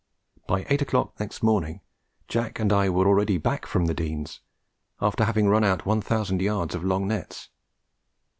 By 0.47 0.65
eight 0.67 0.81
o'clock 0.81 1.19
next 1.19 1.43
morning, 1.43 1.79
Jack 2.27 2.57
and 2.59 2.73
I 2.73 2.89
were 2.89 3.05
already 3.07 3.37
back 3.37 3.67
from 3.67 3.85
the 3.85 3.93
Denes, 3.93 4.39
after 4.99 5.25
having 5.25 5.47
run 5.47 5.63
out 5.63 5.85
one 5.85 6.01
thousand 6.01 6.41
yards 6.41 6.73
of 6.73 6.83
long 6.83 7.07
nets. 7.07 7.49